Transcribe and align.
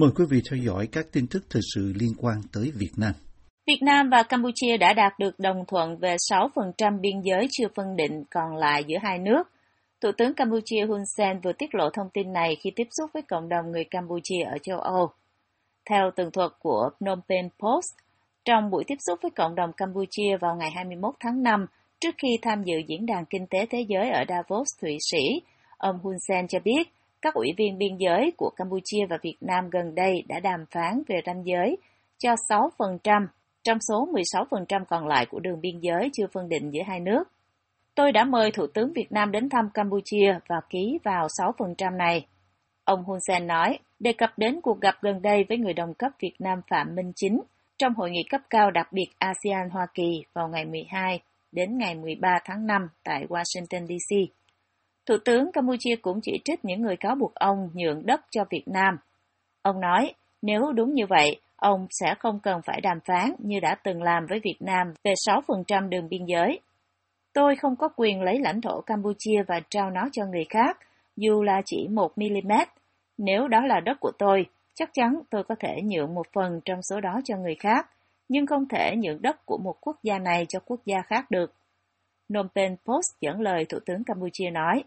Mời 0.00 0.10
quý 0.16 0.24
vị 0.30 0.40
theo 0.50 0.58
dõi 0.66 0.88
các 0.92 1.06
tin 1.12 1.26
tức 1.30 1.42
thời 1.50 1.62
sự 1.74 1.92
liên 2.00 2.10
quan 2.18 2.36
tới 2.52 2.72
Việt 2.74 2.92
Nam. 2.96 3.12
Việt 3.66 3.78
Nam 3.82 4.08
và 4.10 4.22
Campuchia 4.22 4.76
đã 4.76 4.92
đạt 4.92 5.18
được 5.18 5.38
đồng 5.38 5.64
thuận 5.68 5.96
về 5.98 6.16
6% 6.16 7.00
biên 7.00 7.20
giới 7.24 7.46
chưa 7.50 7.66
phân 7.74 7.96
định 7.96 8.24
còn 8.30 8.56
lại 8.56 8.84
giữa 8.86 8.96
hai 9.02 9.18
nước. 9.18 9.42
Thủ 10.00 10.10
tướng 10.18 10.34
Campuchia 10.34 10.86
Hun 10.88 11.00
Sen 11.16 11.40
vừa 11.40 11.52
tiết 11.52 11.74
lộ 11.74 11.90
thông 11.90 12.06
tin 12.14 12.32
này 12.32 12.56
khi 12.60 12.70
tiếp 12.76 12.86
xúc 12.90 13.10
với 13.14 13.22
cộng 13.22 13.48
đồng 13.48 13.72
người 13.72 13.84
Campuchia 13.90 14.42
ở 14.52 14.58
châu 14.62 14.80
Âu. 14.80 15.08
Theo 15.90 16.10
tường 16.16 16.30
thuật 16.32 16.50
của 16.60 16.90
Phnom 16.98 17.20
Penh 17.28 17.48
Post, 17.48 17.94
trong 18.44 18.70
buổi 18.70 18.84
tiếp 18.86 18.98
xúc 19.06 19.18
với 19.22 19.30
cộng 19.30 19.54
đồng 19.54 19.72
Campuchia 19.76 20.36
vào 20.40 20.56
ngày 20.56 20.70
21 20.70 21.14
tháng 21.20 21.42
5, 21.42 21.66
trước 22.00 22.14
khi 22.18 22.28
tham 22.42 22.62
dự 22.64 22.74
Diễn 22.88 23.06
đàn 23.06 23.24
Kinh 23.30 23.46
tế 23.50 23.66
Thế 23.70 23.86
giới 23.88 24.10
ở 24.10 24.24
Davos, 24.28 24.68
Thụy 24.82 24.96
Sĩ, 25.10 25.42
ông 25.78 25.98
Hun 26.02 26.14
Sen 26.28 26.48
cho 26.48 26.58
biết 26.64 26.88
các 27.26 27.34
ủy 27.34 27.48
viên 27.56 27.78
biên 27.78 27.96
giới 27.96 28.32
của 28.36 28.50
Campuchia 28.56 29.06
và 29.10 29.18
Việt 29.22 29.36
Nam 29.40 29.70
gần 29.70 29.94
đây 29.94 30.24
đã 30.28 30.40
đàm 30.40 30.64
phán 30.70 31.02
về 31.08 31.20
ranh 31.26 31.42
giới 31.46 31.76
cho 32.18 32.34
6% 32.48 33.26
trong 33.62 33.78
số 33.88 34.08
16% 34.12 34.84
còn 34.88 35.06
lại 35.06 35.26
của 35.30 35.40
đường 35.40 35.60
biên 35.60 35.80
giới 35.80 36.10
chưa 36.12 36.26
phân 36.32 36.48
định 36.48 36.70
giữa 36.70 36.82
hai 36.86 37.00
nước. 37.00 37.24
Tôi 37.94 38.12
đã 38.12 38.24
mời 38.24 38.50
Thủ 38.50 38.66
tướng 38.74 38.92
Việt 38.92 39.12
Nam 39.12 39.32
đến 39.32 39.48
thăm 39.48 39.70
Campuchia 39.74 40.38
và 40.48 40.56
ký 40.70 40.98
vào 41.04 41.26
6% 41.26 41.96
này. 41.96 42.26
Ông 42.84 43.04
Hun 43.04 43.18
Sen 43.28 43.46
nói, 43.46 43.78
đề 43.98 44.12
cập 44.12 44.30
đến 44.36 44.60
cuộc 44.60 44.80
gặp 44.80 44.94
gần 45.02 45.22
đây 45.22 45.44
với 45.48 45.58
người 45.58 45.72
đồng 45.72 45.94
cấp 45.94 46.12
Việt 46.20 46.34
Nam 46.38 46.60
Phạm 46.70 46.94
Minh 46.94 47.12
Chính 47.16 47.40
trong 47.78 47.94
hội 47.94 48.10
nghị 48.10 48.22
cấp 48.30 48.40
cao 48.50 48.70
đặc 48.70 48.92
biệt 48.92 49.08
ASEAN-Hoa 49.18 49.86
Kỳ 49.94 50.24
vào 50.34 50.48
ngày 50.48 50.64
12 50.64 51.20
đến 51.52 51.78
ngày 51.78 51.94
13 51.94 52.38
tháng 52.44 52.66
5 52.66 52.88
tại 53.04 53.26
Washington, 53.28 53.86
D.C. 53.86 54.36
Thủ 55.06 55.16
tướng 55.24 55.52
Campuchia 55.52 55.96
cũng 56.02 56.20
chỉ 56.22 56.40
trích 56.44 56.64
những 56.64 56.82
người 56.82 56.96
cáo 56.96 57.14
buộc 57.14 57.34
ông 57.34 57.70
nhượng 57.74 58.06
đất 58.06 58.20
cho 58.30 58.44
Việt 58.50 58.68
Nam. 58.68 58.98
Ông 59.62 59.80
nói, 59.80 60.14
nếu 60.42 60.72
đúng 60.72 60.94
như 60.94 61.06
vậy, 61.06 61.40
ông 61.56 61.86
sẽ 61.90 62.14
không 62.18 62.40
cần 62.40 62.60
phải 62.64 62.80
đàm 62.80 62.98
phán 63.04 63.32
như 63.38 63.60
đã 63.60 63.76
từng 63.84 64.02
làm 64.02 64.26
với 64.26 64.40
Việt 64.44 64.56
Nam 64.60 64.92
về 65.04 65.12
6% 65.26 65.88
đường 65.88 66.08
biên 66.08 66.24
giới. 66.24 66.60
Tôi 67.32 67.56
không 67.56 67.76
có 67.76 67.88
quyền 67.96 68.22
lấy 68.22 68.38
lãnh 68.38 68.60
thổ 68.60 68.80
Campuchia 68.80 69.42
và 69.46 69.60
trao 69.70 69.90
nó 69.90 70.08
cho 70.12 70.26
người 70.26 70.44
khác, 70.50 70.78
dù 71.16 71.42
là 71.42 71.62
chỉ 71.64 71.88
1mm. 71.90 72.66
Nếu 73.18 73.48
đó 73.48 73.60
là 73.66 73.80
đất 73.80 74.00
của 74.00 74.12
tôi, 74.18 74.46
chắc 74.74 74.90
chắn 74.92 75.20
tôi 75.30 75.44
có 75.44 75.54
thể 75.60 75.76
nhượng 75.84 76.14
một 76.14 76.26
phần 76.34 76.60
trong 76.64 76.82
số 76.82 77.00
đó 77.00 77.20
cho 77.24 77.36
người 77.36 77.54
khác, 77.54 77.90
nhưng 78.28 78.46
không 78.46 78.68
thể 78.68 78.96
nhượng 78.96 79.22
đất 79.22 79.46
của 79.46 79.58
một 79.58 79.74
quốc 79.80 79.96
gia 80.02 80.18
này 80.18 80.46
cho 80.48 80.60
quốc 80.66 80.80
gia 80.84 81.02
khác 81.02 81.30
được. 81.30 81.52
Phnom 82.28 82.48
Penh 82.54 82.76
Post 82.76 83.20
dẫn 83.20 83.40
lời 83.40 83.64
Thủ 83.64 83.78
tướng 83.86 84.04
Campuchia 84.04 84.50
nói. 84.50 84.84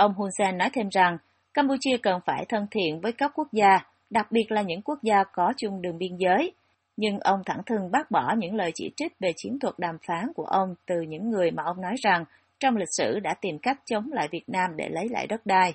Ông 0.00 0.14
Hun 0.14 0.30
Sen 0.38 0.58
nói 0.58 0.70
thêm 0.72 0.88
rằng, 0.88 1.18
Campuchia 1.54 1.96
cần 2.02 2.20
phải 2.26 2.44
thân 2.48 2.66
thiện 2.70 3.00
với 3.00 3.12
các 3.12 3.32
quốc 3.34 3.48
gia, 3.52 3.78
đặc 4.10 4.32
biệt 4.32 4.52
là 4.52 4.62
những 4.62 4.82
quốc 4.82 4.98
gia 5.02 5.24
có 5.32 5.52
chung 5.56 5.82
đường 5.82 5.98
biên 5.98 6.16
giới. 6.16 6.52
Nhưng 6.96 7.18
ông 7.18 7.42
thẳng 7.46 7.60
thừng 7.66 7.90
bác 7.90 8.10
bỏ 8.10 8.34
những 8.38 8.54
lời 8.54 8.70
chỉ 8.74 8.90
trích 8.96 9.12
về 9.20 9.32
chiến 9.36 9.58
thuật 9.58 9.74
đàm 9.78 9.96
phán 10.06 10.32
của 10.34 10.44
ông 10.44 10.74
từ 10.86 11.00
những 11.00 11.30
người 11.30 11.50
mà 11.50 11.62
ông 11.66 11.80
nói 11.80 11.94
rằng 12.02 12.24
trong 12.60 12.76
lịch 12.76 12.88
sử 12.96 13.20
đã 13.20 13.34
tìm 13.40 13.58
cách 13.58 13.80
chống 13.86 14.12
lại 14.12 14.28
Việt 14.32 14.48
Nam 14.48 14.70
để 14.76 14.88
lấy 14.88 15.08
lại 15.08 15.26
đất 15.26 15.46
đai. 15.46 15.74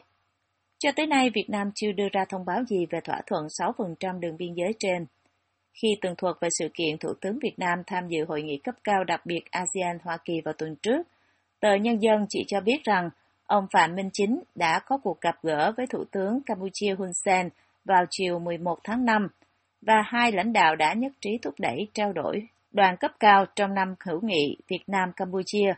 Cho 0.79 0.91
tới 0.95 1.07
nay, 1.07 1.29
Việt 1.33 1.49
Nam 1.49 1.71
chưa 1.75 1.91
đưa 1.91 2.07
ra 2.11 2.25
thông 2.29 2.45
báo 2.45 2.63
gì 2.63 2.85
về 2.89 2.99
thỏa 3.03 3.21
thuận 3.25 3.47
6% 3.47 4.19
đường 4.19 4.37
biên 4.37 4.53
giới 4.53 4.73
trên. 4.79 5.05
Khi 5.81 5.87
tường 6.01 6.15
thuật 6.17 6.35
về 6.41 6.49
sự 6.51 6.69
kiện 6.73 6.97
Thủ 6.97 7.09
tướng 7.21 7.39
Việt 7.41 7.59
Nam 7.59 7.79
tham 7.87 8.07
dự 8.07 8.25
hội 8.27 8.41
nghị 8.41 8.57
cấp 8.57 8.75
cao 8.83 9.03
đặc 9.03 9.25
biệt 9.25 9.41
ASEAN-Hoa 9.51 10.17
Kỳ 10.25 10.41
vào 10.45 10.53
tuần 10.57 10.75
trước, 10.75 11.07
tờ 11.59 11.75
Nhân 11.75 12.01
dân 12.01 12.25
chỉ 12.29 12.43
cho 12.47 12.61
biết 12.61 12.83
rằng 12.83 13.09
ông 13.45 13.67
Phạm 13.73 13.95
Minh 13.95 14.09
Chính 14.13 14.43
đã 14.55 14.79
có 14.79 14.97
cuộc 14.97 15.21
gặp 15.21 15.35
gỡ 15.43 15.71
với 15.77 15.87
Thủ 15.87 16.03
tướng 16.11 16.41
Campuchia 16.45 16.95
Hun 16.97 17.13
Sen 17.25 17.49
vào 17.85 18.05
chiều 18.09 18.39
11 18.39 18.79
tháng 18.83 19.05
5 19.05 19.27
và 19.81 20.01
hai 20.05 20.31
lãnh 20.31 20.53
đạo 20.53 20.75
đã 20.75 20.93
nhất 20.93 21.11
trí 21.21 21.29
thúc 21.41 21.53
đẩy 21.59 21.87
trao 21.93 22.13
đổi 22.13 22.47
đoàn 22.71 22.97
cấp 22.97 23.11
cao 23.19 23.45
trong 23.55 23.73
năm 23.73 23.95
hữu 24.05 24.19
nghị 24.23 24.57
Việt 24.67 24.83
Nam-Campuchia, 24.87 25.73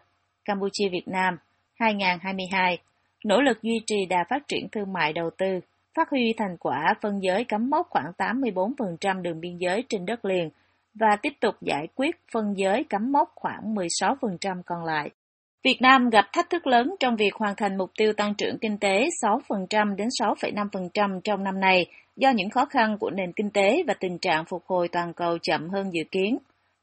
Campuchia-Việt 0.45 1.07
Nam 1.07 1.38
2022, 1.79 2.77
nỗ 3.25 3.41
lực 3.41 3.61
duy 3.61 3.79
trì 3.88 4.06
đà 4.06 4.25
phát 4.29 4.47
triển 4.47 4.67
thương 4.72 4.94
mại 4.94 5.13
đầu 5.13 5.29
tư, 5.38 5.59
phát 5.95 6.09
huy 6.09 6.33
thành 6.38 6.57
quả 6.59 6.94
phân 7.01 7.19
giới 7.23 7.44
cắm 7.44 7.69
mốc 7.69 7.88
khoảng 7.89 8.11
84% 8.17 9.22
đường 9.22 9.39
biên 9.39 9.57
giới 9.57 9.83
trên 9.89 10.06
đất 10.06 10.25
liền 10.25 10.50
và 10.94 11.16
tiếp 11.22 11.33
tục 11.39 11.56
giải 11.61 11.88
quyết 11.95 12.16
phân 12.33 12.53
giới 12.57 12.83
cắm 12.83 13.11
mốc 13.11 13.31
khoảng 13.35 13.75
16% 13.75 14.61
còn 14.66 14.83
lại. 14.83 15.09
Việt 15.63 15.81
Nam 15.81 16.09
gặp 16.09 16.25
thách 16.34 16.50
thức 16.50 16.68
lớn 16.68 16.95
trong 17.00 17.16
việc 17.16 17.34
hoàn 17.34 17.56
thành 17.56 17.78
mục 17.78 17.91
tiêu 17.97 18.13
tăng 18.13 18.34
trưởng 18.35 18.57
kinh 18.62 18.78
tế 18.78 19.06
6% 19.22 19.95
đến 19.95 20.07
6,5% 20.07 21.22
trong 21.23 21.44
năm 21.44 21.59
nay 21.59 21.85
do 22.16 22.29
những 22.29 22.50
khó 22.50 22.66
khăn 22.66 22.97
của 23.00 23.09
nền 23.09 23.31
kinh 23.31 23.50
tế 23.50 23.84
và 23.88 23.94
tình 24.00 24.18
trạng 24.18 24.45
phục 24.45 24.63
hồi 24.68 24.88
toàn 24.88 25.13
cầu 25.13 25.38
chậm 25.38 25.69
hơn 25.69 25.94
dự 25.94 26.03
kiến. 26.12 26.38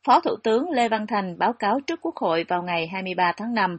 Phó 0.07 0.21
Thủ 0.21 0.37
tướng 0.43 0.71
Lê 0.71 0.89
Văn 0.89 1.07
Thành 1.07 1.39
báo 1.39 1.53
cáo 1.53 1.81
trước 1.87 2.01
Quốc 2.03 2.17
hội 2.17 2.45
vào 2.49 2.63
ngày 2.63 2.87
23 2.93 3.33
tháng 3.37 3.55
5. 3.55 3.77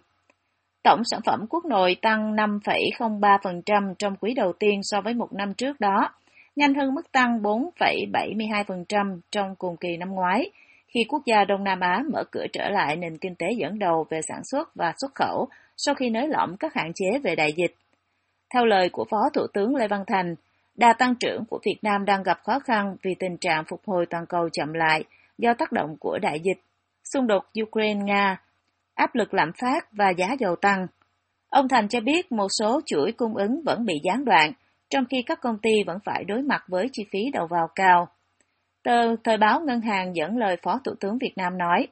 Tổng 0.84 1.02
sản 1.04 1.20
phẩm 1.26 1.46
quốc 1.50 1.66
nội 1.66 1.96
tăng 2.02 2.36
5,03% 2.36 3.94
trong 4.00 4.16
quý 4.16 4.34
đầu 4.34 4.54
tiên 4.60 4.80
so 4.84 5.02
với 5.02 5.14
một 5.14 5.34
năm 5.34 5.54
trước 5.54 5.80
đó, 5.80 6.10
nhanh 6.56 6.74
hơn 6.74 6.96
mức 6.96 7.12
tăng 7.12 7.40
4,72% 7.42 9.20
trong 9.32 9.56
cùng 9.58 9.78
kỳ 9.78 9.98
năm 9.98 10.10
ngoái, 10.12 10.50
khi 10.96 11.04
quốc 11.10 11.22
gia 11.26 11.46
Đông 11.46 11.64
Nam 11.64 11.80
Á 11.80 12.04
mở 12.12 12.24
cửa 12.32 12.46
trở 12.54 12.70
lại 12.70 12.96
nền 12.96 13.18
kinh 13.18 13.36
tế 13.36 13.48
dẫn 13.58 13.80
đầu 13.80 14.06
về 14.10 14.20
sản 14.28 14.42
xuất 14.44 14.76
và 14.76 14.94
xuất 14.98 15.16
khẩu 15.16 15.48
sau 15.78 15.96
khi 15.96 16.10
nới 16.10 16.28
lỏng 16.28 16.58
các 16.58 16.74
hạn 16.74 16.92
chế 16.96 17.20
về 17.24 17.36
đại 17.36 17.54
dịch. 17.54 17.76
Theo 18.54 18.66
lời 18.66 18.90
của 18.90 19.06
Phó 19.10 19.30
Thủ 19.34 19.42
tướng 19.54 19.76
Lê 19.76 19.88
Văn 19.88 20.04
Thành, 20.08 20.36
đà 20.76 20.94
tăng 20.94 21.16
trưởng 21.16 21.46
của 21.50 21.60
Việt 21.66 21.78
Nam 21.82 22.06
đang 22.06 22.24
gặp 22.24 22.40
khó 22.44 22.60
khăn 22.60 22.96
vì 23.04 23.16
tình 23.20 23.38
trạng 23.38 23.64
phục 23.70 23.82
hồi 23.86 24.06
toàn 24.10 24.26
cầu 24.26 24.50
chậm 24.54 24.74
lại 24.74 25.04
do 25.38 25.54
tác 25.54 25.72
động 25.72 25.98
của 26.00 26.20
đại 26.22 26.40
dịch, 26.40 26.58
xung 27.14 27.28
đột 27.28 27.44
Ukraine-Nga, 27.54 28.36
áp 28.96 29.16
lực 29.16 29.34
lạm 29.34 29.52
phát 29.62 29.92
và 29.92 30.10
giá 30.10 30.36
dầu 30.40 30.56
tăng. 30.56 30.88
Ông 31.50 31.68
Thành 31.68 31.88
cho 31.88 32.00
biết 32.00 32.32
một 32.32 32.48
số 32.60 32.82
chuỗi 32.86 33.12
cung 33.12 33.36
ứng 33.36 33.62
vẫn 33.66 33.86
bị 33.86 33.94
gián 34.04 34.26
đoạn, 34.26 34.54
trong 34.90 35.06
khi 35.10 35.18
các 35.26 35.42
công 35.42 35.58
ty 35.62 35.84
vẫn 35.88 35.98
phải 36.06 36.24
đối 36.24 36.42
mặt 36.42 36.64
với 36.68 36.90
chi 36.92 37.06
phí 37.12 37.20
đầu 37.34 37.48
vào 37.48 37.68
cao. 37.76 38.08
Tờ 38.86 39.16
Thời 39.24 39.38
báo 39.38 39.62
Ngân 39.62 39.82
hàng 39.82 40.16
dẫn 40.16 40.38
lời 40.38 40.58
Phó 40.64 40.80
Thủ 40.84 40.92
tướng 41.00 41.18
Việt 41.18 41.34
Nam 41.36 41.58
nói, 41.58 41.88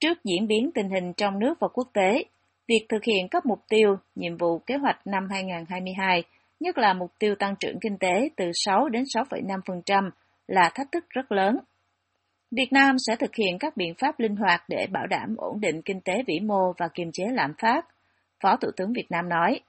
trước 0.00 0.18
diễn 0.24 0.46
biến 0.46 0.70
tình 0.74 0.90
hình 0.90 1.12
trong 1.12 1.38
nước 1.38 1.54
và 1.60 1.68
quốc 1.68 1.88
tế, 1.92 2.24
việc 2.68 2.86
thực 2.88 3.04
hiện 3.04 3.28
các 3.30 3.46
mục 3.46 3.58
tiêu, 3.68 3.96
nhiệm 4.14 4.36
vụ 4.36 4.58
kế 4.58 4.76
hoạch 4.76 5.06
năm 5.06 5.28
2022, 5.30 6.22
nhất 6.60 6.78
là 6.78 6.94
mục 6.94 7.10
tiêu 7.18 7.34
tăng 7.34 7.54
trưởng 7.60 7.80
kinh 7.80 7.98
tế 7.98 8.28
từ 8.36 8.44
6 8.54 8.88
đến 8.88 9.02
6,5% 9.02 10.10
là 10.46 10.70
thách 10.74 10.92
thức 10.92 11.04
rất 11.10 11.32
lớn. 11.32 11.58
Việt 12.50 12.68
Nam 12.72 12.96
sẽ 13.06 13.16
thực 13.16 13.34
hiện 13.34 13.58
các 13.60 13.76
biện 13.76 13.94
pháp 13.98 14.20
linh 14.20 14.36
hoạt 14.36 14.64
để 14.68 14.86
bảo 14.90 15.06
đảm 15.06 15.34
ổn 15.36 15.60
định 15.60 15.82
kinh 15.82 16.00
tế 16.00 16.22
vĩ 16.26 16.40
mô 16.40 16.72
và 16.78 16.88
kiềm 16.94 17.10
chế 17.12 17.24
lạm 17.32 17.52
phát, 17.58 17.86
Phó 18.42 18.56
Thủ 18.56 18.68
tướng 18.76 18.92
Việt 18.92 19.06
Nam 19.10 19.28
nói. 19.28 19.60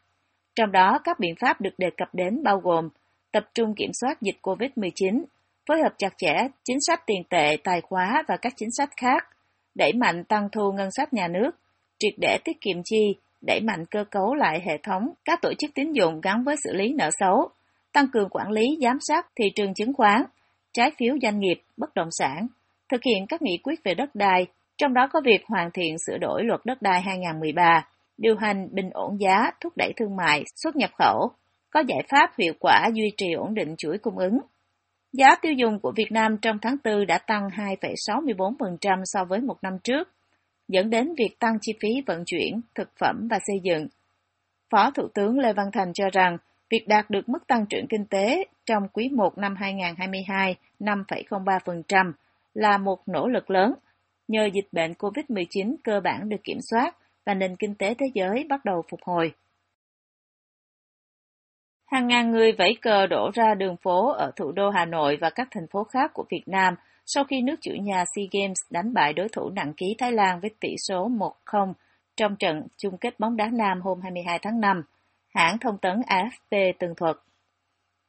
Trong 0.56 0.72
đó, 0.72 1.00
các 1.04 1.20
biện 1.20 1.36
pháp 1.42 1.62
được 1.62 1.74
đề 1.78 1.88
cập 1.98 2.16
đến 2.16 2.44
bao 2.44 2.60
gồm 2.60 2.90
tập 3.32 3.44
trung 3.54 3.76
kiểm 3.76 3.92
soát 3.94 4.22
dịch 4.22 4.36
COVID-19, 4.42 5.24
phối 5.72 5.82
hợp 5.82 5.94
chặt 5.98 6.14
chẽ 6.18 6.48
chính 6.64 6.78
sách 6.88 7.04
tiền 7.06 7.24
tệ, 7.30 7.58
tài 7.64 7.82
khóa 7.82 8.24
và 8.28 8.38
các 8.38 8.54
chính 8.58 8.72
sách 8.72 8.90
khác, 8.98 9.28
đẩy 9.76 9.94
mạnh 9.94 10.24
tăng 10.24 10.50
thu 10.52 10.72
ngân 10.72 10.90
sách 10.92 11.14
nhà 11.14 11.28
nước, 11.28 11.52
triệt 12.00 12.14
để 12.18 12.38
tiết 12.44 12.62
kiệm 12.62 12.78
chi, 12.84 13.16
đẩy 13.42 13.60
mạnh 13.62 13.86
cơ 13.92 14.04
cấu 14.12 14.36
lại 14.36 14.62
hệ 14.66 14.78
thống 14.84 15.04
các 15.26 15.40
tổ 15.42 15.54
chức 15.60 15.72
tín 15.76 15.92
dụng 15.92 16.22
gắn 16.22 16.44
với 16.44 16.56
xử 16.64 16.74
lý 16.74 16.94
nợ 16.94 17.10
xấu, 17.20 17.50
tăng 17.94 18.08
cường 18.14 18.30
quản 18.30 18.52
lý 18.52 18.64
giám 18.82 18.98
sát 19.02 19.28
thị 19.36 19.46
trường 19.56 19.74
chứng 19.74 19.94
khoán, 19.94 20.24
trái 20.74 20.92
phiếu 21.00 21.16
doanh 21.22 21.40
nghiệp, 21.40 21.62
bất 21.78 21.94
động 21.96 22.10
sản, 22.12 22.48
thực 22.90 23.04
hiện 23.04 23.26
các 23.30 23.42
nghị 23.42 23.58
quyết 23.64 23.84
về 23.84 23.94
đất 23.94 24.16
đai, 24.16 24.48
trong 24.78 24.94
đó 24.94 25.08
có 25.14 25.22
việc 25.26 25.42
hoàn 25.48 25.72
thiện 25.74 25.96
sửa 26.08 26.18
đổi 26.18 26.44
luật 26.44 26.62
đất 26.66 26.82
đai 26.82 27.02
2013, 27.02 27.88
điều 28.18 28.36
hành 28.36 28.68
bình 28.72 28.90
ổn 28.94 29.18
giá, 29.20 29.52
thúc 29.62 29.74
đẩy 29.78 29.94
thương 29.98 30.16
mại, 30.16 30.44
xuất 30.56 30.76
nhập 30.76 30.90
khẩu, 30.98 31.32
có 31.70 31.84
giải 31.88 32.04
pháp 32.10 32.32
hiệu 32.38 32.54
quả 32.60 32.90
duy 32.94 33.12
trì 33.18 33.32
ổn 33.34 33.54
định 33.54 33.76
chuỗi 33.78 33.98
cung 33.98 34.18
ứng. 34.18 34.40
Giá 35.14 35.36
tiêu 35.42 35.54
dùng 35.54 35.80
của 35.80 35.92
Việt 35.96 36.12
Nam 36.12 36.38
trong 36.42 36.58
tháng 36.62 36.76
4 36.84 37.08
đã 37.08 37.18
tăng 37.18 37.48
2,64% 37.48 39.02
so 39.04 39.26
với 39.26 39.40
một 39.40 39.56
năm 39.62 39.74
trước, 39.84 40.10
dẫn 40.68 40.90
đến 40.90 41.14
việc 41.18 41.40
tăng 41.40 41.58
chi 41.62 41.74
phí 41.82 41.90
vận 42.06 42.24
chuyển, 42.26 42.62
thực 42.76 42.90
phẩm 43.00 43.28
và 43.30 43.40
xây 43.48 43.56
dựng. 43.64 43.88
Phó 44.70 44.92
Thủ 44.92 45.08
tướng 45.14 45.40
Lê 45.40 45.54
Văn 45.54 45.66
Thành 45.74 45.94
cho 45.94 46.10
rằng, 46.14 46.38
việc 46.70 46.88
đạt 46.88 47.10
được 47.10 47.30
mức 47.30 47.48
tăng 47.48 47.66
trưởng 47.70 47.88
kinh 47.90 48.06
tế 48.06 48.46
trong 48.66 48.84
quý 48.94 49.10
1 49.10 49.38
năm 49.38 49.56
2022 49.56 50.56
5,03% 50.80 52.12
là 52.54 52.78
một 52.78 53.08
nỗ 53.08 53.28
lực 53.28 53.50
lớn, 53.50 53.74
nhờ 54.28 54.50
dịch 54.54 54.68
bệnh 54.72 54.92
COVID-19 54.94 55.76
cơ 55.84 56.00
bản 56.04 56.30
được 56.30 56.44
kiểm 56.44 56.58
soát 56.72 56.98
và 57.26 57.34
nền 57.34 57.56
kinh 57.56 57.76
tế 57.76 57.94
thế 57.94 58.06
giới 58.14 58.46
bắt 58.50 58.66
đầu 58.66 58.84
phục 58.92 59.00
hồi. 59.04 59.34
Hàng 61.92 62.08
ngàn 62.08 62.32
người 62.32 62.52
vẫy 62.52 62.78
cờ 62.82 63.08
đổ 63.08 63.32
ra 63.34 63.56
đường 63.56 63.78
phố 63.78 64.12
ở 64.12 64.32
thủ 64.36 64.52
đô 64.52 64.70
Hà 64.70 64.86
Nội 64.86 65.18
và 65.22 65.30
các 65.30 65.48
thành 65.52 65.68
phố 65.68 65.84
khác 65.84 66.12
của 66.14 66.26
Việt 66.32 66.44
Nam 66.46 66.76
sau 67.06 67.24
khi 67.24 67.42
nước 67.42 67.56
chủ 67.62 67.72
nhà 67.82 68.04
SEA 68.16 68.26
Games 68.32 68.58
đánh 68.70 68.94
bại 68.94 69.14
đối 69.14 69.30
thủ 69.30 69.50
nặng 69.50 69.74
ký 69.78 69.96
Thái 69.98 70.12
Lan 70.12 70.40
với 70.40 70.50
tỷ 70.60 70.76
số 70.88 71.10
1-0 71.10 71.74
trong 72.18 72.36
trận 72.36 72.68
chung 72.78 72.98
kết 72.98 73.20
bóng 73.20 73.38
đá 73.38 73.50
nam 73.54 73.82
hôm 73.82 74.02
22 74.02 74.40
tháng 74.42 74.60
5, 74.62 74.82
hãng 75.36 75.58
thông 75.58 75.78
tấn 75.78 76.00
AFP 76.08 76.74
tường 76.80 76.94
thuật. 76.98 77.16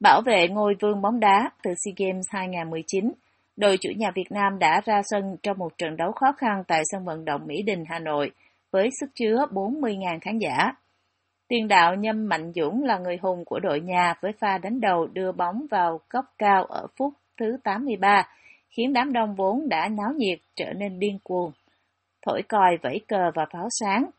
Bảo 0.00 0.22
vệ 0.26 0.48
ngôi 0.48 0.74
vương 0.80 1.02
bóng 1.02 1.20
đá 1.20 1.50
từ 1.62 1.70
SEA 1.84 1.94
Games 1.96 2.26
2019, 2.30 3.12
đội 3.56 3.78
chủ 3.80 3.90
nhà 3.96 4.10
Việt 4.14 4.32
Nam 4.32 4.58
đã 4.58 4.80
ra 4.84 5.00
sân 5.04 5.36
trong 5.42 5.58
một 5.58 5.78
trận 5.78 5.96
đấu 5.96 6.12
khó 6.12 6.32
khăn 6.32 6.62
tại 6.68 6.82
sân 6.84 7.04
vận 7.04 7.24
động 7.24 7.46
Mỹ 7.46 7.62
Đình, 7.62 7.84
Hà 7.88 7.98
Nội, 7.98 8.30
với 8.70 8.88
sức 9.00 9.10
chứa 9.14 9.46
40.000 9.50 10.18
khán 10.20 10.38
giả. 10.38 10.72
Tiền 11.52 11.68
đạo 11.68 11.94
Nhâm 11.94 12.28
Mạnh 12.28 12.52
Dũng 12.54 12.84
là 12.84 12.98
người 12.98 13.16
hùng 13.22 13.44
của 13.44 13.60
đội 13.60 13.80
nhà 13.80 14.14
với 14.20 14.32
pha 14.40 14.58
đánh 14.58 14.80
đầu 14.80 15.06
đưa 15.06 15.32
bóng 15.32 15.66
vào 15.70 16.00
góc 16.10 16.24
cao 16.38 16.64
ở 16.64 16.86
phút 16.96 17.12
thứ 17.40 17.56
83, 17.64 18.28
khiến 18.70 18.92
đám 18.92 19.12
đông 19.12 19.34
vốn 19.34 19.68
đã 19.68 19.88
náo 19.88 20.12
nhiệt 20.16 20.38
trở 20.56 20.72
nên 20.72 20.98
điên 20.98 21.18
cuồng. 21.24 21.52
Thổi 22.26 22.42
còi, 22.48 22.76
vẫy 22.82 23.00
cờ 23.08 23.30
và 23.34 23.46
pháo 23.52 23.68
sáng. 23.70 24.10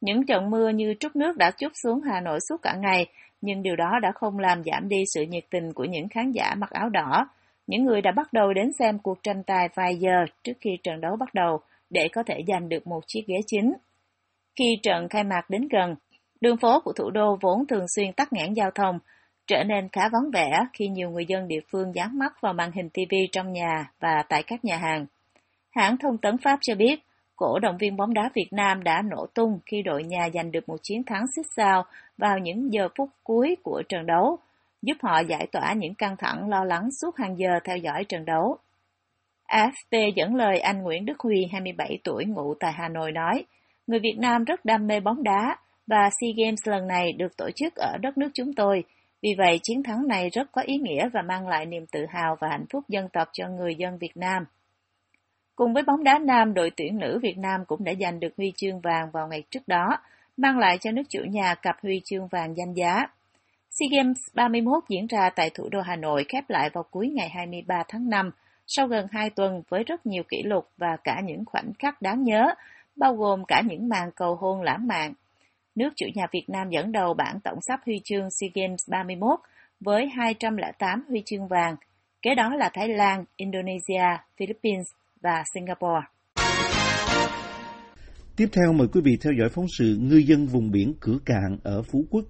Những 0.00 0.26
trận 0.26 0.50
mưa 0.50 0.68
như 0.68 0.94
trút 1.00 1.16
nước 1.16 1.36
đã 1.36 1.50
chút 1.58 1.72
xuống 1.82 2.00
Hà 2.00 2.20
Nội 2.20 2.38
suốt 2.48 2.56
cả 2.62 2.74
ngày, 2.80 3.06
nhưng 3.40 3.62
điều 3.62 3.76
đó 3.76 3.90
đã 4.02 4.12
không 4.14 4.38
làm 4.38 4.62
giảm 4.64 4.88
đi 4.88 5.02
sự 5.14 5.22
nhiệt 5.22 5.44
tình 5.50 5.72
của 5.72 5.84
những 5.84 6.08
khán 6.08 6.32
giả 6.32 6.54
mặc 6.58 6.70
áo 6.70 6.88
đỏ, 6.88 7.28
những 7.66 7.84
người 7.84 8.02
đã 8.02 8.12
bắt 8.12 8.32
đầu 8.32 8.52
đến 8.52 8.70
xem 8.78 8.98
cuộc 8.98 9.22
tranh 9.22 9.42
tài 9.46 9.68
vài 9.74 9.96
giờ 9.96 10.24
trước 10.44 10.54
khi 10.60 10.70
trận 10.82 11.00
đấu 11.00 11.16
bắt 11.16 11.34
đầu 11.34 11.60
để 11.90 12.08
có 12.12 12.22
thể 12.22 12.38
giành 12.48 12.68
được 12.68 12.86
một 12.86 13.00
chiếc 13.06 13.24
ghế 13.26 13.36
chính. 13.46 13.72
Khi 14.58 14.76
trận 14.82 15.08
khai 15.08 15.24
mạc 15.24 15.50
đến 15.50 15.68
gần, 15.68 15.94
đường 16.40 16.56
phố 16.56 16.80
của 16.80 16.92
thủ 16.92 17.10
đô 17.10 17.38
vốn 17.40 17.66
thường 17.66 17.84
xuyên 17.96 18.12
tắc 18.12 18.32
nghẽn 18.32 18.52
giao 18.52 18.70
thông, 18.70 18.98
trở 19.46 19.64
nên 19.64 19.88
khá 19.88 20.08
vắng 20.12 20.30
vẻ 20.32 20.50
khi 20.72 20.88
nhiều 20.88 21.10
người 21.10 21.26
dân 21.26 21.48
địa 21.48 21.60
phương 21.72 21.94
dán 21.94 22.18
mắt 22.18 22.32
vào 22.40 22.52
màn 22.52 22.72
hình 22.72 22.90
TV 22.90 23.14
trong 23.32 23.52
nhà 23.52 23.90
và 24.00 24.22
tại 24.28 24.42
các 24.42 24.64
nhà 24.64 24.76
hàng. 24.76 25.06
Hãng 25.70 25.96
thông 25.96 26.18
tấn 26.18 26.38
Pháp 26.38 26.58
cho 26.62 26.74
biết, 26.74 27.00
cổ 27.36 27.58
động 27.58 27.76
viên 27.78 27.96
bóng 27.96 28.14
đá 28.14 28.30
Việt 28.34 28.48
Nam 28.50 28.82
đã 28.82 29.02
nổ 29.02 29.26
tung 29.34 29.58
khi 29.66 29.82
đội 29.82 30.04
nhà 30.04 30.28
giành 30.34 30.52
được 30.52 30.68
một 30.68 30.76
chiến 30.82 31.02
thắng 31.06 31.24
xích 31.36 31.46
sao 31.56 31.84
vào 32.18 32.38
những 32.38 32.72
giờ 32.72 32.88
phút 32.98 33.08
cuối 33.24 33.56
của 33.62 33.82
trận 33.88 34.06
đấu, 34.06 34.38
giúp 34.82 34.96
họ 35.02 35.20
giải 35.20 35.46
tỏa 35.52 35.72
những 35.72 35.94
căng 35.94 36.16
thẳng 36.18 36.48
lo 36.48 36.64
lắng 36.64 36.88
suốt 37.02 37.16
hàng 37.16 37.38
giờ 37.38 37.50
theo 37.64 37.76
dõi 37.76 38.04
trận 38.04 38.24
đấu. 38.24 38.56
AFP 39.48 40.12
dẫn 40.16 40.34
lời 40.34 40.58
anh 40.58 40.82
Nguyễn 40.82 41.04
Đức 41.04 41.20
Huy, 41.20 41.46
27 41.52 41.98
tuổi, 42.04 42.24
ngụ 42.24 42.54
tại 42.60 42.72
Hà 42.72 42.88
Nội 42.88 43.12
nói, 43.12 43.44
người 43.86 43.98
Việt 43.98 44.16
Nam 44.18 44.44
rất 44.44 44.64
đam 44.64 44.86
mê 44.86 45.00
bóng 45.00 45.22
đá 45.22 45.56
và 45.90 46.10
SEA 46.20 46.30
Games 46.36 46.68
lần 46.68 46.86
này 46.86 47.12
được 47.12 47.36
tổ 47.36 47.50
chức 47.56 47.74
ở 47.74 47.96
đất 48.02 48.18
nước 48.18 48.28
chúng 48.34 48.52
tôi. 48.52 48.84
Vì 49.22 49.34
vậy, 49.38 49.60
chiến 49.62 49.82
thắng 49.82 50.08
này 50.08 50.30
rất 50.30 50.52
có 50.52 50.62
ý 50.62 50.76
nghĩa 50.76 51.08
và 51.08 51.22
mang 51.22 51.48
lại 51.48 51.66
niềm 51.66 51.86
tự 51.86 52.06
hào 52.08 52.36
và 52.40 52.48
hạnh 52.50 52.64
phúc 52.72 52.84
dân 52.88 53.08
tộc 53.12 53.28
cho 53.32 53.48
người 53.48 53.74
dân 53.74 53.98
Việt 53.98 54.16
Nam. 54.16 54.44
Cùng 55.56 55.74
với 55.74 55.82
bóng 55.82 56.04
đá 56.04 56.18
nam, 56.18 56.54
đội 56.54 56.70
tuyển 56.76 56.98
nữ 56.98 57.18
Việt 57.22 57.38
Nam 57.38 57.64
cũng 57.66 57.84
đã 57.84 57.92
giành 58.00 58.20
được 58.20 58.32
huy 58.36 58.52
chương 58.56 58.80
vàng 58.80 59.10
vào 59.12 59.28
ngày 59.28 59.42
trước 59.50 59.68
đó, 59.68 59.86
mang 60.36 60.58
lại 60.58 60.78
cho 60.78 60.90
nước 60.90 61.02
chủ 61.08 61.20
nhà 61.30 61.54
cặp 61.54 61.76
huy 61.82 62.00
chương 62.04 62.28
vàng 62.28 62.56
danh 62.56 62.74
giá. 62.74 63.06
SEA 63.70 63.88
Games 63.96 64.18
31 64.34 64.84
diễn 64.88 65.06
ra 65.06 65.30
tại 65.36 65.50
thủ 65.54 65.68
đô 65.68 65.80
Hà 65.80 65.96
Nội 65.96 66.24
khép 66.28 66.50
lại 66.50 66.70
vào 66.72 66.84
cuối 66.90 67.08
ngày 67.08 67.28
23 67.28 67.82
tháng 67.88 68.10
5, 68.10 68.30
sau 68.66 68.86
gần 68.86 69.06
2 69.10 69.30
tuần 69.30 69.62
với 69.68 69.84
rất 69.84 70.06
nhiều 70.06 70.22
kỷ 70.28 70.42
lục 70.42 70.68
và 70.76 70.96
cả 71.04 71.20
những 71.24 71.44
khoảnh 71.44 71.72
khắc 71.78 72.02
đáng 72.02 72.24
nhớ, 72.24 72.54
bao 72.96 73.14
gồm 73.14 73.44
cả 73.44 73.62
những 73.68 73.88
màn 73.88 74.10
cầu 74.16 74.34
hôn 74.34 74.62
lãng 74.62 74.86
mạn. 74.86 75.12
Nước 75.80 75.90
chủ 75.96 76.06
nhà 76.14 76.26
Việt 76.32 76.44
Nam 76.48 76.70
dẫn 76.70 76.92
đầu 76.92 77.14
bảng 77.14 77.40
tổng 77.44 77.58
sắp 77.68 77.80
huy 77.86 78.00
chương 78.04 78.28
SEA 78.30 78.50
Games 78.54 78.90
31 78.90 79.40
với 79.80 80.08
208 80.16 81.04
huy 81.08 81.22
chương 81.26 81.48
vàng. 81.48 81.76
Kế 82.22 82.34
đó 82.34 82.54
là 82.58 82.70
Thái 82.74 82.88
Lan, 82.88 83.24
Indonesia, 83.36 84.06
Philippines 84.38 84.86
và 85.22 85.42
Singapore. 85.54 86.00
Tiếp 88.36 88.46
theo 88.52 88.72
mời 88.72 88.88
quý 88.92 89.00
vị 89.04 89.18
theo 89.22 89.32
dõi 89.38 89.48
phóng 89.48 89.66
sự 89.78 89.96
ngư 90.00 90.16
dân 90.16 90.46
vùng 90.46 90.70
biển 90.70 90.94
cửa 91.00 91.18
cạn 91.24 91.58
ở 91.62 91.82
Phú 91.82 92.04
Quốc. 92.10 92.24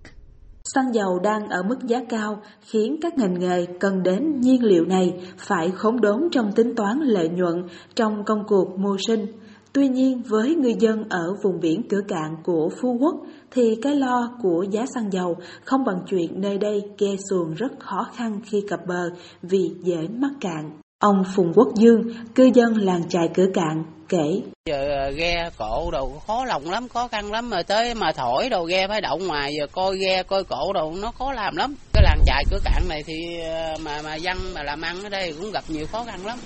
Xăng 0.75 0.95
dầu 0.95 1.19
đang 1.23 1.49
ở 1.49 1.63
mức 1.63 1.79
giá 1.87 1.99
cao 2.09 2.43
khiến 2.61 2.97
các 3.03 3.19
ngành 3.19 3.39
nghề 3.39 3.67
cần 3.81 4.03
đến 4.03 4.41
nhiên 4.41 4.65
liệu 4.65 4.85
này 4.85 5.15
phải 5.39 5.71
khống 5.71 6.01
đốn 6.01 6.21
trong 6.33 6.53
tính 6.53 6.75
toán 6.77 6.99
lợi 7.03 7.29
nhuận 7.29 7.55
trong 7.95 8.25
công 8.25 8.45
cuộc 8.47 8.79
mưu 8.79 8.97
sinh. 9.07 9.27
Tuy 9.73 9.89
nhiên 9.89 10.23
với 10.29 10.55
người 10.55 10.75
dân 10.79 11.05
ở 11.09 11.35
vùng 11.43 11.61
biển 11.61 11.83
cửa 11.89 12.01
cạn 12.09 12.37
của 12.45 12.71
Phú 12.81 12.97
Quốc 13.01 13.15
thì 13.51 13.77
cái 13.83 13.95
lo 13.95 14.31
của 14.43 14.65
giá 14.71 14.85
xăng 14.95 15.13
dầu 15.13 15.37
không 15.65 15.85
bằng 15.85 16.01
chuyện 16.09 16.41
nơi 16.41 16.59
đây 16.59 16.83
ghe 16.99 17.11
xuồng 17.31 17.55
rất 17.55 17.73
khó 17.79 18.07
khăn 18.17 18.41
khi 18.45 18.63
cập 18.69 18.81
bờ 18.87 19.11
vì 19.43 19.71
dễ 19.83 20.09
mắc 20.19 20.31
cạn. 20.41 20.71
Ông 20.99 21.23
Phùng 21.37 21.53
Quốc 21.55 21.69
Dương, 21.77 22.03
cư 22.35 22.51
dân 22.55 22.77
làng 22.77 23.09
trại 23.09 23.29
cửa 23.35 23.47
cạn, 23.55 23.85
kể. 24.09 24.41
Giờ 24.67 24.89
ờ, 24.89 25.11
ghe 25.11 25.51
cổ 25.59 25.91
đồ 25.91 26.11
khó 26.27 26.45
lòng 26.45 26.71
lắm, 26.71 26.89
khó 26.89 27.09
khăn 27.09 27.33
lắm, 27.33 27.51
mà 27.51 27.63
tới 27.63 27.95
mà 27.95 28.13
thổi 28.13 28.49
đồ 28.49 28.65
ghe 28.65 28.89
phải 28.89 29.01
đậu 29.01 29.19
ngoài, 29.19 29.55
giờ 29.59 29.67
coi 29.73 29.97
ghe, 29.99 30.23
coi 30.23 30.45
cổ 30.45 30.73
đồ 30.73 30.93
nó 31.03 31.13
khó 31.19 31.33
làm 31.33 31.57
lắm. 31.57 31.75
Cái 31.93 32.03
làng 32.03 32.21
trại 32.27 32.45
cửa 32.51 32.59
cạn 32.65 32.83
này 32.89 33.03
thì 33.07 33.41
ờ, 33.41 33.77
mà 33.85 34.03
mà 34.05 34.15
dân 34.15 34.37
mà 34.55 34.63
làm 34.63 34.81
ăn 34.81 35.03
ở 35.03 35.09
đây 35.09 35.35
cũng 35.41 35.51
gặp 35.53 35.65
nhiều 35.69 35.87
khó 35.93 36.05
khăn 36.05 36.27
lắm. 36.27 36.39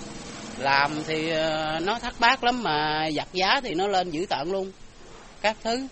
Làm 0.58 0.90
thì 1.06 1.30
ờ, 1.30 1.80
nó 1.82 1.98
thắt 1.98 2.14
bát 2.20 2.44
lắm, 2.44 2.62
mà 2.62 3.08
giặt 3.16 3.28
giá 3.32 3.60
thì 3.62 3.74
nó 3.74 3.86
lên 3.86 4.10
dữ 4.10 4.26
tợn 4.28 4.52
luôn. 4.52 4.70
Các 5.42 5.56
thứ, 5.64 5.86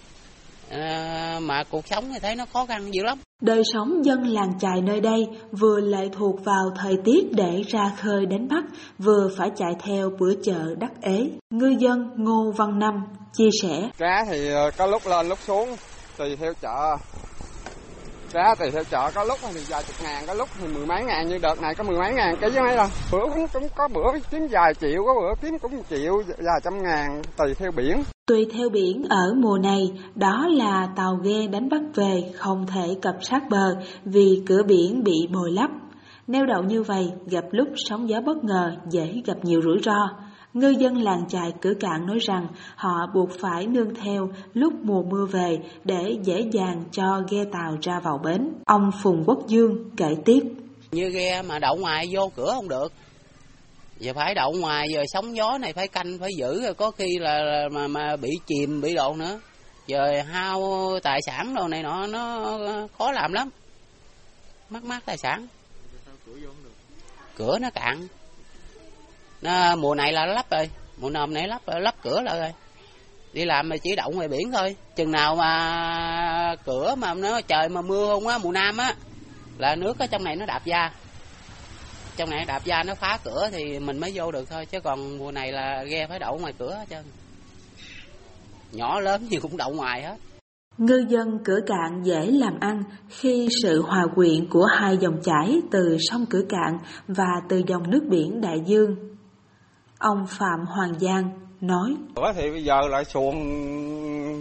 à, 0.70 1.38
mà 1.42 1.62
cuộc 1.70 1.86
sống 1.86 2.04
thì 2.12 2.18
thấy 2.18 2.36
nó 2.36 2.44
khó 2.52 2.66
khăn 2.66 2.94
dữ 2.94 3.02
lắm. 3.04 3.18
Đời 3.40 3.62
sống 3.72 4.04
dân 4.04 4.26
làng 4.26 4.58
chài 4.60 4.80
nơi 4.82 5.00
đây 5.00 5.26
vừa 5.52 5.80
lệ 5.80 6.08
thuộc 6.18 6.44
vào 6.44 6.72
thời 6.76 6.96
tiết 7.04 7.32
để 7.32 7.62
ra 7.68 7.92
khơi 8.02 8.26
đánh 8.26 8.48
bắt, 8.48 8.64
vừa 8.98 9.28
phải 9.36 9.50
chạy 9.56 9.72
theo 9.84 10.10
bữa 10.18 10.34
chợ 10.44 10.74
đắt 10.78 10.90
ế. 11.02 11.30
Ngư 11.50 11.74
dân 11.78 12.10
Ngô 12.16 12.52
Văn 12.56 12.78
Năm 12.78 12.94
chia 13.32 13.48
sẻ. 13.62 13.90
Cá 13.98 14.24
thì 14.30 14.48
ờ, 14.48 14.70
có 14.76 14.86
lúc 14.86 15.06
lên 15.06 15.28
lúc 15.28 15.38
xuống, 15.46 15.76
tùy 16.16 16.36
theo 16.36 16.52
chợ 16.60 16.96
giá 18.32 18.54
tùy 18.58 18.70
theo 18.70 18.84
chợ, 18.84 19.10
có 19.14 19.24
lúc 19.24 19.38
thì 19.54 19.60
vài 19.68 19.82
chục 19.86 19.96
ngàn, 20.02 20.24
có 20.26 20.34
lúc 20.34 20.48
thì 20.60 20.66
mười 20.74 20.86
mấy 20.86 21.04
ngàn, 21.04 21.28
như 21.28 21.38
đợt 21.42 21.60
này 21.60 21.74
có 21.74 21.84
mười 21.84 21.98
mấy 21.98 22.12
ngàn 22.12 22.36
cái 22.40 22.50
chứ 22.50 22.60
mấy 22.60 22.76
đâu. 22.76 22.86
Bữa 23.12 23.26
cũng, 23.34 23.46
cũng 23.52 23.68
có 23.76 23.88
bữa 23.88 24.18
kiếm 24.30 24.46
vài 24.50 24.74
triệu, 24.74 25.04
có 25.06 25.14
bữa 25.20 25.34
kiếm 25.42 25.58
cũng 25.58 25.82
triệu, 25.90 26.22
vài 26.26 26.60
trăm 26.64 26.82
ngàn, 26.82 27.22
tùy 27.36 27.54
theo 27.54 27.70
biển. 27.76 28.02
Tùy 28.26 28.46
theo 28.52 28.68
biển 28.68 29.02
ở 29.08 29.34
mùa 29.36 29.58
này, 29.58 29.92
đó 30.14 30.46
là 30.48 30.88
tàu 30.96 31.14
ghe 31.22 31.46
đánh 31.46 31.68
bắt 31.68 31.80
về 31.94 32.22
không 32.34 32.66
thể 32.66 32.96
cập 33.02 33.14
sát 33.20 33.42
bờ 33.50 33.74
vì 34.04 34.42
cửa 34.46 34.62
biển 34.66 35.04
bị 35.04 35.28
bồi 35.32 35.50
lấp. 35.50 35.70
Neo 36.26 36.46
đậu 36.46 36.62
như 36.62 36.82
vậy, 36.82 37.12
gặp 37.30 37.44
lúc 37.50 37.68
sóng 37.76 38.08
gió 38.08 38.20
bất 38.20 38.44
ngờ 38.44 38.76
dễ 38.90 39.22
gặp 39.26 39.36
nhiều 39.42 39.60
rủi 39.62 39.78
ro. 39.84 40.08
Ngư 40.54 40.68
dân 40.68 41.02
làng 41.02 41.28
chài 41.28 41.52
cửa 41.60 41.72
cạn 41.80 42.06
nói 42.06 42.18
rằng 42.18 42.46
họ 42.76 43.06
buộc 43.14 43.30
phải 43.40 43.66
nương 43.66 43.94
theo 43.94 44.28
lúc 44.54 44.72
mùa 44.82 45.02
mưa 45.02 45.26
về 45.26 45.58
để 45.84 46.16
dễ 46.22 46.40
dàng 46.52 46.84
cho 46.92 47.22
ghe 47.30 47.44
tàu 47.44 47.76
ra 47.82 48.00
vào 48.00 48.18
bến. 48.24 48.48
Ông 48.66 48.90
Phùng 49.02 49.24
Quốc 49.26 49.38
Dương 49.48 49.90
kể 49.96 50.16
tiếp. 50.24 50.40
Như 50.90 51.08
ghe 51.08 51.42
mà 51.42 51.58
đậu 51.58 51.76
ngoài 51.76 52.08
vô 52.12 52.32
cửa 52.36 52.52
không 52.54 52.68
được, 52.68 52.92
giờ 53.98 54.12
phải 54.14 54.34
đậu 54.34 54.52
ngoài 54.52 54.86
giờ 54.94 55.02
sóng 55.12 55.36
gió 55.36 55.58
này 55.58 55.72
phải 55.72 55.88
canh 55.88 56.18
phải 56.18 56.30
giữ 56.38 56.62
rồi 56.62 56.74
có 56.74 56.90
khi 56.90 57.18
là, 57.18 57.68
mà 57.72 57.88
mà 57.88 58.16
bị 58.16 58.30
chìm 58.46 58.80
bị 58.80 58.94
độ 58.94 59.14
nữa. 59.14 59.40
Giờ 59.86 60.22
hao 60.22 60.62
tài 61.02 61.20
sản 61.26 61.54
đồ 61.54 61.68
này 61.68 61.82
nọ 61.82 62.06
nó 62.06 62.58
khó 62.98 63.12
làm 63.12 63.32
lắm. 63.32 63.48
Mất 64.70 64.84
mát 64.84 65.02
tài 65.06 65.16
sản. 65.18 65.46
Cửa 67.36 67.58
nó 67.58 67.70
cạn 67.70 68.06
nó, 69.42 69.76
mùa 69.76 69.94
này 69.94 70.12
là 70.12 70.26
nó 70.26 70.32
lắp 70.32 70.50
rồi. 70.50 70.70
Mùa 70.98 71.10
nồm 71.10 71.34
này 71.34 71.48
lắp 71.48 71.62
lắp 71.66 71.94
cửa 72.02 72.20
lại 72.20 72.40
rồi. 72.40 72.52
Đi 73.32 73.44
làm 73.44 73.68
mà 73.68 73.76
chỉ 73.76 73.96
động 73.96 74.16
ngoài 74.16 74.28
biển 74.28 74.52
thôi. 74.52 74.76
Chừng 74.96 75.12
nào 75.12 75.36
mà 75.36 76.56
cửa 76.66 76.94
mà 76.98 77.14
nó 77.14 77.40
trời 77.40 77.68
mà 77.68 77.82
mưa 77.82 78.06
không 78.06 78.26
á, 78.26 78.38
mùa 78.38 78.52
nam 78.52 78.76
á, 78.76 78.94
là 79.58 79.76
nước 79.76 79.98
ở 79.98 80.06
trong 80.06 80.24
này 80.24 80.36
nó 80.36 80.46
đạp 80.46 80.64
ra 80.64 80.90
trong 82.16 82.30
này 82.30 82.44
đạp 82.44 82.64
ra 82.64 82.82
nó 82.82 82.94
phá 82.94 83.18
cửa 83.24 83.48
thì 83.52 83.78
mình 83.78 84.00
mới 84.00 84.12
vô 84.14 84.32
được 84.32 84.50
thôi. 84.50 84.66
Chứ 84.66 84.80
còn 84.80 85.18
mùa 85.18 85.32
này 85.32 85.52
là 85.52 85.84
ghe 85.84 86.06
phải 86.06 86.18
đậu 86.18 86.38
ngoài 86.38 86.52
cửa 86.58 86.74
hết 86.74 86.84
trơn. 86.90 87.04
Nhỏ 88.72 89.00
lớn 89.00 89.26
gì 89.30 89.38
cũng 89.42 89.56
đậu 89.56 89.70
ngoài 89.70 90.02
hết. 90.02 90.16
Ngư 90.78 91.04
dân 91.08 91.38
cửa 91.44 91.58
cạn 91.66 92.02
dễ 92.02 92.26
làm 92.30 92.60
ăn 92.60 92.82
khi 93.08 93.48
sự 93.62 93.82
hòa 93.82 94.06
quyện 94.14 94.48
của 94.50 94.64
hai 94.64 94.96
dòng 94.96 95.20
chảy 95.24 95.60
từ 95.70 95.96
sông 96.00 96.26
cửa 96.30 96.42
cạn 96.48 96.78
và 97.08 97.28
từ 97.48 97.62
dòng 97.66 97.90
nước 97.90 98.02
biển 98.10 98.40
đại 98.40 98.60
dương. 98.66 99.11
Ông 100.02 100.26
Phạm 100.26 100.66
Hoàng 100.66 100.98
Giang 100.98 101.30
nói. 101.60 101.96
Cửa 102.16 102.32
thì 102.34 102.50
bây 102.50 102.64
giờ 102.64 102.80
lại 102.90 103.04
xuồng 103.04 103.36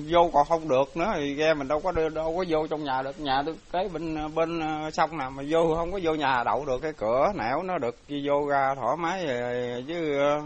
vô 0.10 0.30
còn 0.34 0.46
không 0.50 0.70
được 0.70 0.98
nữa 0.98 1.06
thì 1.16 1.34
ghe 1.34 1.54
mình 1.54 1.68
đâu 1.68 1.80
có 1.84 1.92
đưa, 1.92 2.10
đâu 2.10 2.36
có 2.38 2.46
vô 2.48 2.68
trong 2.68 2.84
nhà 2.84 3.02
được. 3.02 3.20
Nhà 3.20 3.44
tôi 3.46 3.56
cái 3.72 3.90
bên 3.94 4.16
bên 4.36 4.60
ờ, 4.60 4.92
sông 4.92 5.18
nào 5.18 5.32
mà 5.32 5.44
vô 5.50 5.76
không 5.76 5.92
có 5.92 6.00
vô 6.04 6.14
nhà 6.14 6.44
đậu 6.46 6.66
được 6.66 6.82
cái 6.82 6.94
cửa 6.98 7.26
nẻo 7.36 7.64
nó 7.64 7.78
được 7.78 7.96
đi 8.08 8.28
vô 8.28 8.48
ra 8.50 8.76
thoải 8.76 8.98
mái 8.98 9.26
rồi, 9.28 9.84
chứ 9.88 10.18
ờ, 10.20 10.42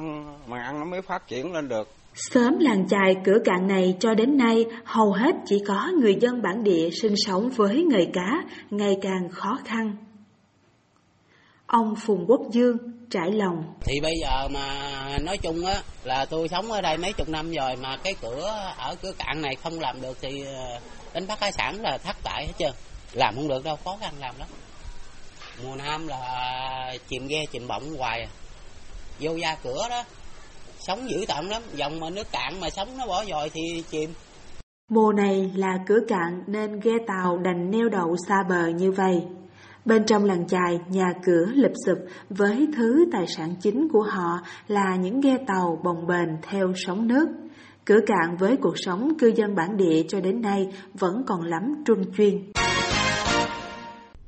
mà 0.47 0.63
ăn 0.63 0.79
nó 0.79 0.85
mới 0.85 1.01
phát 1.01 1.27
triển 1.27 1.53
lên 1.53 1.69
được. 1.69 1.87
Sớm 2.13 2.59
làng 2.59 2.87
chài 2.87 3.15
cửa 3.25 3.37
cạn 3.45 3.67
này 3.67 3.97
cho 3.99 4.13
đến 4.13 4.37
nay 4.37 4.65
hầu 4.85 5.11
hết 5.11 5.35
chỉ 5.45 5.63
có 5.67 5.91
người 6.01 6.15
dân 6.21 6.41
bản 6.41 6.63
địa 6.63 6.89
sinh 7.01 7.13
sống 7.17 7.49
với 7.49 7.83
nghề 7.83 8.05
cá 8.13 8.43
ngày 8.69 8.97
càng 9.01 9.29
khó 9.31 9.57
khăn. 9.65 9.95
Ông 11.75 11.95
Phùng 11.95 12.25
Quốc 12.27 12.41
Dương 12.51 12.77
trải 13.09 13.31
lòng. 13.31 13.63
thì 13.81 13.99
bây 13.99 14.13
giờ 14.21 14.47
mà 14.47 14.67
nói 15.21 15.37
chung 15.37 15.65
á 15.65 15.81
là 16.03 16.25
tôi 16.25 16.47
sống 16.47 16.71
ở 16.71 16.81
đây 16.81 16.97
mấy 16.97 17.13
chục 17.13 17.29
năm 17.29 17.51
rồi 17.51 17.75
mà 17.75 17.97
cái 18.03 18.15
cửa 18.21 18.73
ở 18.77 18.95
cửa 19.01 19.11
cạn 19.17 19.41
này 19.41 19.55
không 19.55 19.79
làm 19.79 20.01
được 20.01 20.17
thì 20.21 20.43
ờ, 20.45 20.79
đánh 21.13 21.27
bắt 21.27 21.39
hải 21.39 21.51
sản 21.51 21.81
là 21.81 21.97
thất 21.97 22.15
bại 22.23 22.47
hết 22.47 22.53
trơn 22.59 22.71
làm 23.13 23.35
không 23.35 23.47
được 23.47 23.63
đâu 23.63 23.77
khó 23.83 23.97
khăn 24.01 24.13
làm 24.19 24.35
lắm 24.39 24.47
mùa 25.63 25.75
nam 25.75 26.07
là 26.07 26.95
chìm 27.07 27.27
ghe 27.27 27.45
chìm 27.51 27.67
bọng 27.67 27.97
hoài 27.97 28.21
à. 28.21 28.29
vô 29.19 29.37
ra 29.41 29.55
cửa 29.63 29.87
đó 29.89 30.03
sống 30.79 31.09
dữ 31.09 31.25
tận 31.27 31.49
lắm 31.49 31.61
dòng 31.75 31.99
mà 31.99 32.09
nước 32.09 32.31
cạn 32.31 32.59
mà 32.59 32.69
sống 32.69 32.97
nó 32.97 33.07
bỏ 33.07 33.25
dòi 33.25 33.49
thì 33.49 33.83
chìm 33.91 34.13
Mùa 34.89 35.13
này 35.13 35.51
là 35.55 35.79
cửa 35.87 35.99
cạn 36.07 36.43
nên 36.47 36.79
ghe 36.79 36.93
tàu 37.07 37.37
đành 37.37 37.71
neo 37.71 37.89
đậu 37.89 38.15
xa 38.27 38.43
bờ 38.49 38.67
như 38.67 38.91
vậy. 38.91 39.21
Bên 39.85 40.05
trong 40.05 40.25
làng 40.25 40.47
chài, 40.47 40.79
nhà 40.89 41.13
cửa 41.23 41.45
lụp 41.55 41.71
xụp 41.85 41.97
với 42.29 42.67
thứ 42.77 43.05
tài 43.11 43.25
sản 43.27 43.55
chính 43.61 43.87
của 43.89 44.01
họ 44.01 44.39
là 44.67 44.95
những 44.95 45.21
ghe 45.21 45.37
tàu 45.47 45.79
bồng 45.83 46.07
bềnh 46.07 46.29
theo 46.41 46.73
sóng 46.75 47.07
nước. 47.07 47.27
Cửa 47.85 47.99
cạn 48.05 48.37
với 48.39 48.57
cuộc 48.57 48.73
sống 48.75 49.17
cư 49.19 49.31
dân 49.35 49.55
bản 49.55 49.77
địa 49.77 50.03
cho 50.07 50.19
đến 50.19 50.41
nay 50.41 50.67
vẫn 50.93 51.23
còn 51.27 51.41
lắm 51.41 51.83
trung 51.85 52.03
chuyên. 52.17 52.64